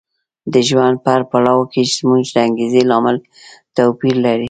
[0.53, 3.17] د ژوند په هر پړاو کې زموږ د انګېزې لامل
[3.75, 4.39] توپیر لري.